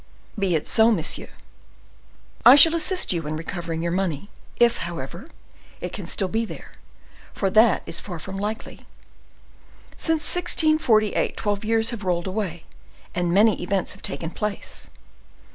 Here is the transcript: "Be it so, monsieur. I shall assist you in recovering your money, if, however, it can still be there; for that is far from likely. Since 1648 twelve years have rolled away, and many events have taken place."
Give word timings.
"Be 0.39 0.55
it 0.55 0.67
so, 0.67 0.89
monsieur. 0.91 1.29
I 2.43 2.55
shall 2.55 2.73
assist 2.73 3.13
you 3.13 3.27
in 3.27 3.35
recovering 3.37 3.83
your 3.83 3.91
money, 3.91 4.31
if, 4.59 4.77
however, 4.77 5.27
it 5.79 5.93
can 5.93 6.07
still 6.07 6.27
be 6.27 6.43
there; 6.43 6.71
for 7.35 7.51
that 7.51 7.83
is 7.85 7.99
far 7.99 8.17
from 8.17 8.35
likely. 8.35 8.87
Since 9.97 10.23
1648 10.23 11.37
twelve 11.37 11.63
years 11.63 11.91
have 11.91 12.03
rolled 12.03 12.25
away, 12.25 12.63
and 13.13 13.31
many 13.31 13.61
events 13.61 13.91
have 13.93 14.01
taken 14.01 14.31
place." 14.31 14.89